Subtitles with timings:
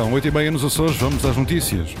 [0.00, 1.94] São oito e meia nos Açores, vamos às notícias.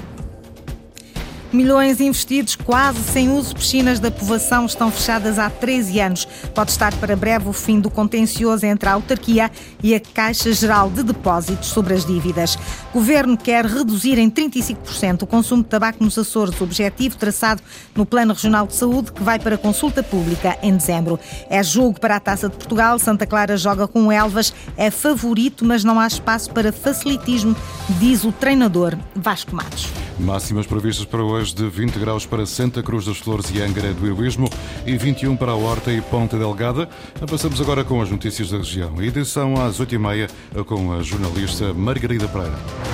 [1.52, 3.56] Milhões investidos quase sem uso.
[3.56, 6.24] Piscinas da povoação estão fechadas há 13 anos.
[6.54, 9.50] Pode estar para breve o fim do contencioso entre a autarquia
[9.82, 12.56] e a Caixa Geral de Depósitos sobre as dívidas.
[12.94, 17.62] O governo quer reduzir em 35% o consumo de tabaco nos Açores, objetivo traçado
[17.96, 21.18] no Plano Regional de Saúde, que vai para consulta pública em dezembro.
[21.48, 22.98] É jogo para a Taça de Portugal.
[22.98, 24.54] Santa Clara joga com Elvas.
[24.76, 27.56] É favorito, mas não há espaço para facilitismo,
[27.98, 30.09] diz o treinador Vasco Matos.
[30.20, 34.06] Máximas previstas para hoje de 20 graus para Santa Cruz das Flores e Angra do
[34.06, 34.50] Heroísmo
[34.86, 36.88] e 21 para a Horta e Ponta Delgada.
[37.28, 39.00] Passamos agora com as notícias da região.
[39.02, 40.30] Edição às 8h30
[40.66, 42.89] com a jornalista Margarida Pereira.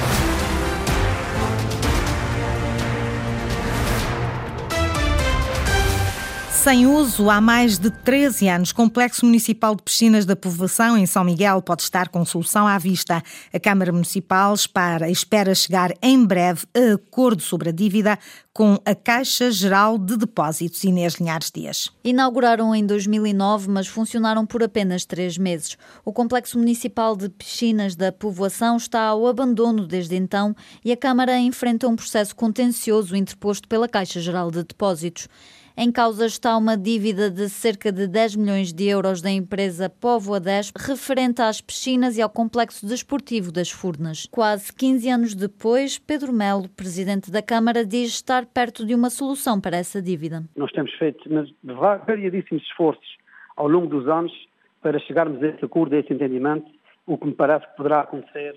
[6.66, 8.72] Sem uso há mais de 13 anos.
[8.72, 13.22] Complexo Municipal de Piscinas da Povoação, em São Miguel, pode estar com solução à vista.
[13.54, 18.18] A Câmara Municipal espera, espera chegar em breve a acordo sobre a dívida
[18.52, 20.82] com a Caixa Geral de Depósitos.
[20.82, 21.92] Inês Linhares Dias.
[22.02, 25.78] Inauguraram em 2009, mas funcionaram por apenas três meses.
[26.04, 30.52] O Complexo Municipal de Piscinas da Povoação está ao abandono desde então
[30.84, 35.28] e a Câmara enfrenta um processo contencioso interposto pela Caixa Geral de Depósitos.
[35.78, 40.40] Em causa está uma dívida de cerca de 10 milhões de euros da empresa Povoa
[40.40, 44.26] 10, referente às piscinas e ao complexo desportivo das Furnas.
[44.32, 49.60] Quase 15 anos depois, Pedro Melo, presidente da Câmara, diz estar perto de uma solução
[49.60, 50.42] para essa dívida.
[50.56, 51.28] Nós temos feito
[51.62, 53.18] variadíssimos esforços
[53.54, 54.32] ao longo dos anos
[54.80, 56.70] para chegarmos a esse acordo, a esse entendimento,
[57.06, 58.54] o que me parece que poderá acontecer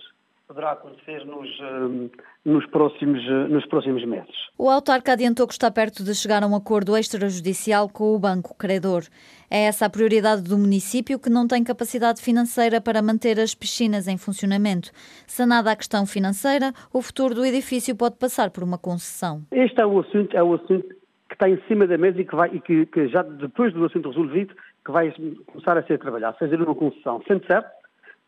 [0.49, 2.09] poderá acontecer nos, eh,
[2.43, 4.35] nos, próximos, eh, nos próximos meses.
[4.57, 8.57] O autarca adiantou que está perto de chegar a um acordo extrajudicial com o banco
[8.57, 9.03] credor.
[9.49, 14.07] É essa a prioridade do município que não tem capacidade financeira para manter as piscinas
[14.07, 14.89] em funcionamento.
[15.27, 19.43] Sanada a questão financeira, o futuro do edifício pode passar por uma concessão.
[19.51, 20.89] Este é o assunto, é o assunto
[21.29, 23.85] que está em cima da mesa e que, vai, e que, que já depois do
[23.85, 25.13] assunto resolvido, que vai
[25.45, 27.21] começar a ser trabalhado, fazer uma concessão.
[27.27, 27.78] Sendo certo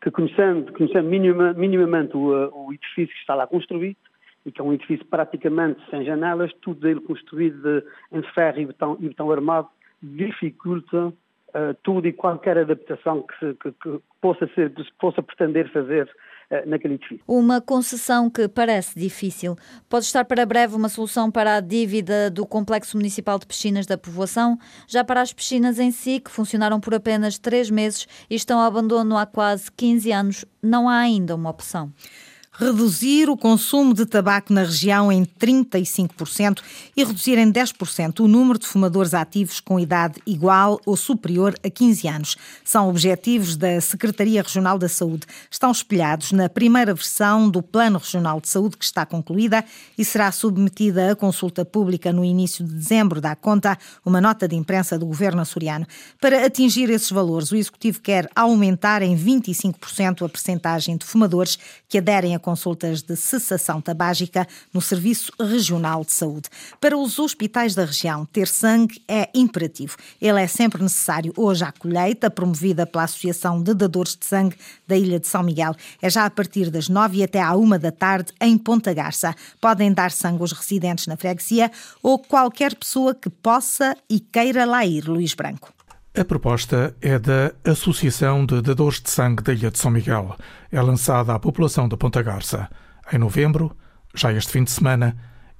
[0.01, 3.97] que conhecendo, conhecendo minima, minimamente o, o, edifício que está lá construído,
[4.45, 8.66] e que é um edifício praticamente sem janelas, tudo ele construído de, em ferro e
[8.66, 9.67] betão, e betão armado,
[10.01, 11.13] dificulta uh,
[11.84, 16.12] tudo e qualquer adaptação que, que, que possa, ser, possa pretender fazer eh,
[16.66, 17.23] naquele edifício.
[17.28, 19.56] Uma concessão que parece difícil.
[19.89, 23.97] Pode estar para breve uma solução para a dívida do Complexo Municipal de Piscinas da
[23.97, 24.57] Povoação,
[24.88, 28.66] já para as piscinas em si, que funcionaram por apenas três meses e estão ao
[28.66, 31.91] abandono há quase 15 anos, não há ainda uma opção
[32.53, 36.59] reduzir o consumo de tabaco na região em 35%
[36.95, 41.69] e reduzir em 10% o número de fumadores ativos com idade igual ou superior a
[41.69, 42.38] 15 anos.
[42.63, 45.25] São objetivos da Secretaria Regional da Saúde.
[45.50, 49.63] Estão espelhados na primeira versão do Plano Regional de Saúde, que está concluída
[49.97, 54.56] e será submetida à consulta pública no início de dezembro, dá conta uma nota de
[54.56, 55.88] imprensa do governo açoriano.
[56.19, 61.57] Para atingir esses valores, o Executivo quer aumentar em 25% a percentagem de fumadores
[61.88, 66.50] que aderem a consultas de cessação tabágica no Serviço Regional de Saúde.
[66.79, 69.96] Para os hospitais da região, ter sangue é imperativo.
[70.22, 71.31] Ele é sempre necessário.
[71.38, 74.57] Hoje, a colheita, promovida pela Associação de Dadores de Sangue
[74.88, 77.91] da Ilha de São Miguel, é já a partir das nove até à uma da
[77.91, 79.35] tarde em Ponta Garça.
[79.59, 84.85] Podem dar sangue aos residentes na freguesia ou qualquer pessoa que possa e queira lá
[84.85, 85.72] ir, Luís Branco.
[86.13, 90.35] A proposta é da Associação de Dadores de Sangue da Ilha de São Miguel.
[90.69, 92.69] É lançada à população da Ponta Garça.
[93.13, 93.72] Em novembro,
[94.13, 95.16] já este fim de semana,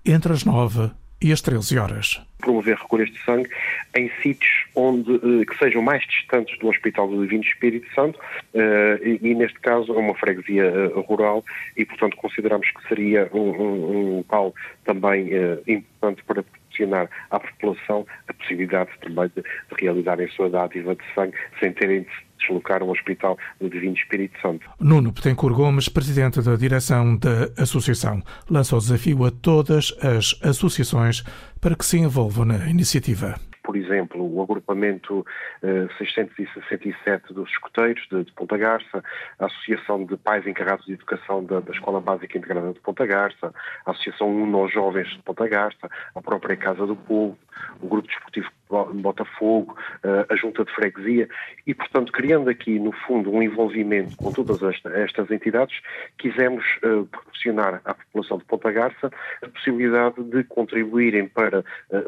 [0.06, 0.92] entre as 9
[1.22, 2.22] e as 13 horas.
[2.40, 3.50] Promover recolhas de sangue
[3.96, 8.20] em sítios onde, eh, que sejam mais distantes do Hospital do Divino Espírito Santo
[8.54, 11.46] eh, e, e, neste caso, é uma freguesia eh, rural
[11.78, 14.54] e, portanto, consideramos que seria um, um, um local
[14.84, 15.30] também
[15.66, 21.04] importante para proporcionar à população a possibilidade também de, de realizarem a sua dádiva de
[21.14, 22.10] sangue sem terem de
[22.40, 24.68] deslocar um hospital do Divino Espírito Santo.
[24.80, 31.24] Nuno Petencourt Gomes, presidente da direção da associação, lança o desafio a todas as associações
[31.60, 33.36] para que se envolvam na iniciativa
[33.72, 35.26] por exemplo, o agrupamento uh,
[35.64, 39.02] eh, 667 dos escoteiros de, de, Ponta Garça,
[39.40, 43.54] a Associação de Pais Encarregados de Educação da, da Escola Básica Integrada de Ponta Garça,
[43.86, 47.38] a Associação Uno Jovens de Ponta Garça, a própria Casa do Povo,
[47.82, 48.50] o Grupo Desportivo
[48.94, 51.28] Botafogo, eh, a Junta de Freguesia,
[51.68, 55.78] e, portanto, criando aqui, no fundo, um envolvimento com todas estas entidades,
[56.18, 59.12] quisemos uh, proporcionar à população de Ponta Garça
[59.42, 61.64] a possibilidade de contribuírem para uh,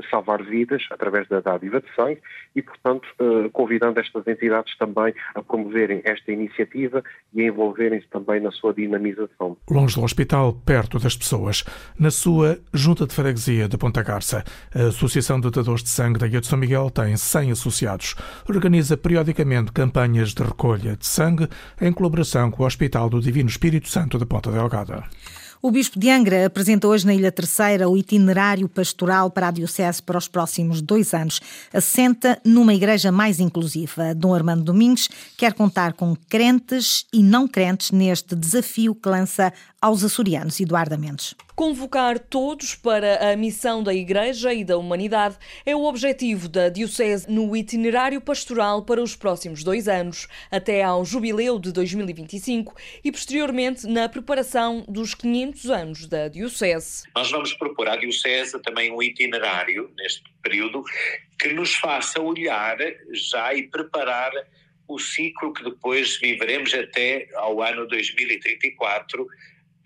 [0.09, 2.21] salvar vidas através da dádiva de sangue
[2.55, 3.07] e, portanto,
[3.51, 7.03] convidando estas entidades também a promoverem esta iniciativa
[7.33, 9.57] e a envolverem-se também na sua dinamização.
[9.69, 11.63] Longe do hospital, perto das pessoas,
[11.99, 16.27] na sua Junta de Freguesia de Ponta Garça, a Associação de Dadores de Sangue da
[16.27, 18.15] Ilha de São Miguel tem 100 associados.
[18.47, 21.47] Organiza periodicamente campanhas de recolha de sangue
[21.81, 25.03] em colaboração com o Hospital do Divino Espírito Santo de Ponta Delgada.
[25.65, 30.03] O Bispo de Angra apresenta hoje na Ilha Terceira o itinerário pastoral para a Diocese
[30.03, 31.39] para os próximos dois anos.
[31.71, 34.13] Assenta numa igreja mais inclusiva.
[34.13, 35.07] Dom Armando Domingues
[35.37, 40.59] quer contar com crentes e não crentes neste desafio que lança aos açorianos.
[40.59, 41.33] Eduardo Mendes.
[41.55, 47.29] Convocar todos para a missão da Igreja e da humanidade é o objetivo da Diocese
[47.29, 52.73] no itinerário pastoral para os próximos dois anos, até ao jubileu de 2025
[53.03, 57.03] e posteriormente na preparação dos 500 anos da Diocese.
[57.15, 60.83] Nós vamos propor à Diocese também um itinerário neste período
[61.39, 62.77] que nos faça olhar
[63.11, 64.31] já e preparar
[64.87, 69.27] o ciclo que depois viveremos até ao ano 2034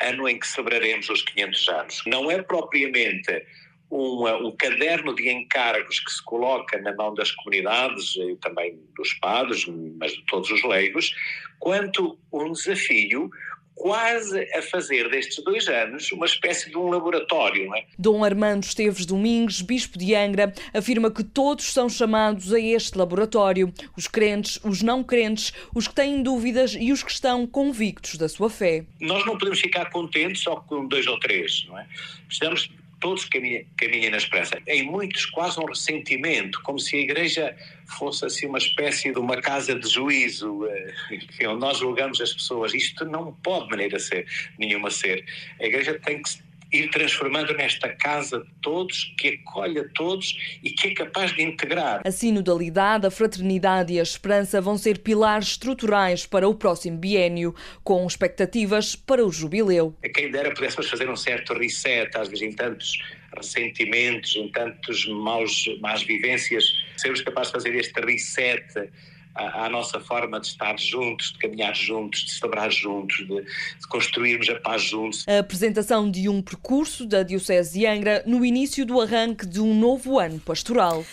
[0.02, 2.04] ano em que celebraremos os 500 anos.
[2.06, 3.46] Não é propriamente
[3.90, 9.14] um, um, caderno de encargos que se coloca na mão das comunidades e também dos
[9.16, 9.66] padres,
[9.98, 11.14] mas de todos os leigos,
[11.60, 13.30] quanto um desafio
[13.78, 17.68] quase a fazer destes dois anos uma espécie de um laboratório.
[17.68, 17.86] Não é?
[17.98, 23.72] Dom Armando Esteves Domingues, bispo de Angra, afirma que todos são chamados a este laboratório:
[23.96, 28.28] os crentes, os não crentes, os que têm dúvidas e os que estão convictos da
[28.28, 28.86] sua fé.
[29.00, 31.88] Nós não podemos ficar contentes só com dois ou três, não é?
[32.28, 34.60] Precisamos todos caminhem, caminhem na esperança.
[34.68, 37.56] Em muitos, quase um ressentimento, como se a Igreja
[37.98, 40.94] fosse assim uma espécie de uma casa de juízo, eh,
[41.48, 42.74] onde nós julgamos as pessoas.
[42.74, 44.26] Isto não pode de maneira ser,
[44.58, 45.24] nenhuma ser.
[45.60, 46.30] A Igreja tem que
[46.72, 51.42] ir transformando nesta casa de todos, que acolhe a todos e que é capaz de
[51.42, 52.02] integrar.
[52.06, 57.56] A sinodalidade, a fraternidade e a esperança vão ser pilares estruturais para o próximo biênio,
[57.84, 59.96] com expectativas para o jubileu.
[60.04, 62.98] A quem dera pudéssemos fazer um certo reset, às vezes em tantos
[63.36, 66.66] ressentimentos, em tantos maus, más vivências,
[66.98, 68.90] sermos capazes de fazer este reset
[69.38, 74.50] à, nossa forma de estar juntos, de caminhar juntos, de celebrar juntos, de, de, construirmos
[74.50, 75.26] a paz juntos.
[75.28, 79.78] A apresentação de um percurso da Diocese de Angra no início do arranque de um
[79.78, 81.06] novo ano pastoral.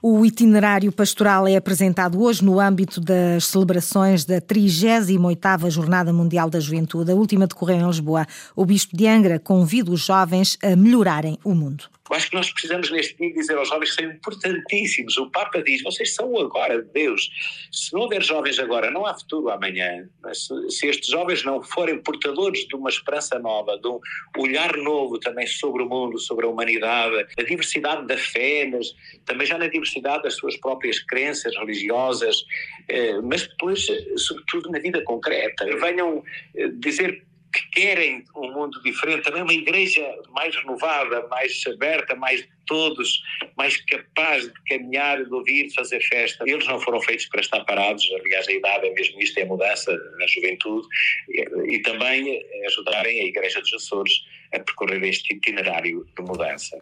[0.00, 6.60] O itinerário pastoral é apresentado hoje no âmbito das celebrações da 38ª Jornada Mundial da
[6.60, 7.10] Juventude.
[7.10, 8.24] A última decorreu em Lisboa.
[8.54, 11.84] O Bispo de Angra convida os jovens a melhorarem o mundo.
[12.10, 15.16] Eu acho que nós precisamos neste dia dizer aos jovens que são importantíssimos.
[15.18, 17.30] O Papa diz: vocês são agora de Deus.
[17.70, 20.08] Se não houver jovens agora, não há futuro amanhã.
[20.32, 24.00] Se, se estes jovens não forem portadores de uma esperança nova, de um
[24.38, 28.94] olhar novo também sobre o mundo, sobre a humanidade, a diversidade da fé, mas
[29.24, 32.44] também já na diversidade das suas próprias crenças religiosas,
[32.88, 35.64] eh, mas depois, sobretudo, na vida concreta.
[35.78, 36.22] Venham
[36.56, 37.27] eh, dizer
[37.58, 43.22] que querem um mundo diferente, também uma igreja mais renovada, mais aberta, mais de todos,
[43.56, 46.44] mais capaz de caminhar, de ouvir, de fazer festa.
[46.46, 49.46] Eles não foram feitos para estar parados, aliás, a idade é mesmo isto, é a
[49.46, 50.86] mudança na juventude,
[51.28, 54.12] e, e também ajudarem a Igreja dos Açores
[54.52, 56.78] a percorrer este itinerário de mudança.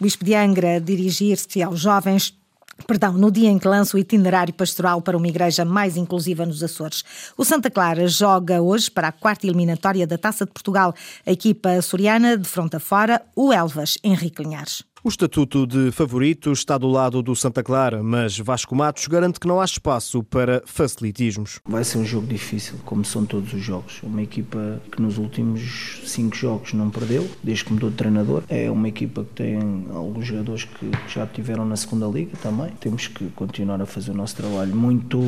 [0.00, 2.39] Bispo de Angra dirigir-se aos jovens
[2.86, 6.62] Perdão, no dia em que lança o itinerário pastoral para uma igreja mais inclusiva nos
[6.62, 7.04] Açores.
[7.36, 10.94] O Santa Clara joga hoje para a quarta eliminatória da Taça de Portugal.
[11.24, 14.89] A equipa açoriana de fronta fora, o Elvas Henrique Linhares.
[15.02, 19.48] O estatuto de favorito está do lado do Santa Clara, mas Vasco Matos garante que
[19.48, 21.58] não há espaço para facilitismos.
[21.66, 24.02] Vai ser um jogo difícil, como são todos os jogos.
[24.02, 28.42] Uma equipa que nos últimos cinco jogos não perdeu, desde que mudou de treinador.
[28.46, 32.68] É uma equipa que tem alguns jogadores que já tiveram na segunda liga também.
[32.78, 35.18] Temos que continuar a fazer o nosso trabalho muito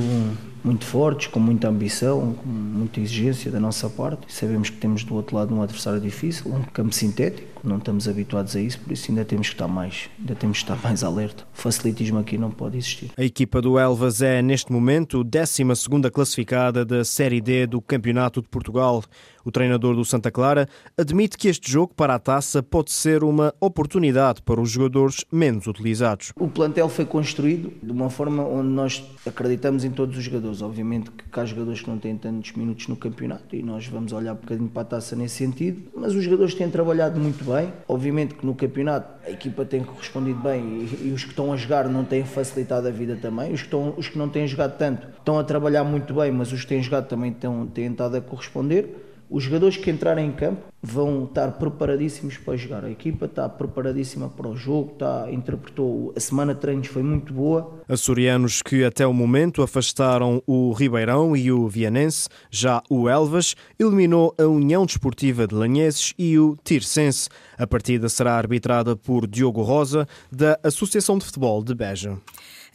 [0.65, 4.33] muito fortes, com muita ambição, com muita exigência da nossa parte.
[4.33, 8.57] Sabemos que temos do outro lado um adversário difícil, um campo sintético, não estamos habituados
[8.57, 11.45] a isso, por isso ainda temos que estar mais, ainda temos que estar mais alerta.
[11.57, 13.11] O facilitismo aqui não pode existir.
[13.17, 15.65] A equipa do Elvas é neste momento 12
[16.13, 19.03] classificada da Série D do Campeonato de Portugal.
[19.45, 23.53] O treinador do Santa Clara admite que este jogo para a taça pode ser uma
[23.61, 26.33] oportunidade para os jogadores menos utilizados.
[26.39, 30.63] O plantel foi construído de uma forma onde nós acreditamos em todos os jogadores.
[30.63, 34.33] Obviamente que há jogadores que não têm tantos minutos no campeonato e nós vamos olhar
[34.33, 37.73] um bocadinho para a taça nesse sentido, mas os jogadores têm trabalhado muito bem.
[37.89, 41.57] Obviamente que no campeonato a equipa tem correspondido bem e, e, os que estão a
[41.57, 43.53] jogar não têm facilitado a vida também.
[43.53, 46.53] Os que, estão, os que não têm jogado tanto estão a trabalhar muito bem, mas
[46.53, 49.12] os que têm jogado também estão, têm estado a corresponder.
[49.33, 52.85] Os jogadores que entrarem em campo vão estar preparadíssimos para jogar.
[52.85, 56.13] A equipa está preparadíssima para o jogo, está, interpretou.
[56.17, 57.81] A semana de treinos foi muito boa.
[57.89, 64.35] Açorianos que até o momento afastaram o Ribeirão e o Vianense, já o Elvas eliminou
[64.37, 67.29] a União Desportiva de Lanheses e o Tirsense.
[67.57, 72.19] A partida será arbitrada por Diogo Rosa, da Associação de Futebol de Beja.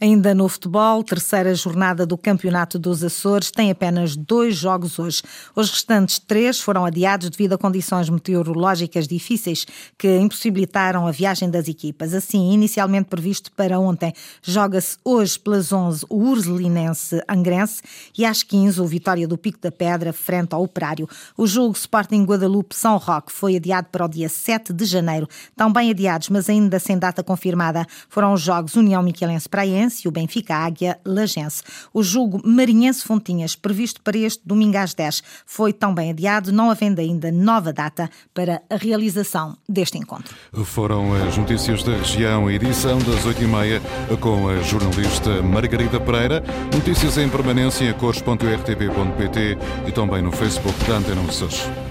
[0.00, 5.22] Ainda no futebol, terceira jornada do Campeonato dos Açores tem apenas dois jogos hoje.
[5.56, 11.68] Os restantes três foram adiados devido a condições meteorológicas difíceis que impossibilitaram a viagem das
[11.68, 12.12] equipas.
[12.12, 14.12] Assim, inicialmente previsto para ontem,
[14.42, 17.80] joga-se hoje pelas 11 o Ursulinense Angrense
[18.16, 21.08] e às 15 o Vitória do Pico da Pedra frente ao Operário.
[21.36, 25.26] O jogo Sporting Guadalupe São Roque foi adiado para o dia 7 de janeiro.
[25.56, 30.12] Também adiados, mas ainda sem data confirmada, foram os jogos União Miquelense Praense e o
[30.12, 31.62] Benfica Águia Lagense.
[31.92, 37.00] O jogo Marinhense Fontinhas, previsto para este domingo às 10, foi também adiado, não havendo
[37.00, 37.87] ainda nova data
[38.34, 40.34] para a realização deste encontro.
[40.64, 43.80] Foram as notícias da região, edição das 8h30,
[44.20, 46.42] com a jornalista Margarida Pereira.
[46.72, 51.87] Notícias em permanência em cores.rtp.pt e também no Facebook da Antena Açores.